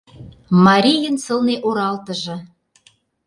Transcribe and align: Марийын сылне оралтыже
Марийын 0.65 1.15
сылне 1.25 1.55
оралтыже 1.67 2.37